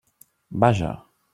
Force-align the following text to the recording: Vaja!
Vaja! 0.63 0.91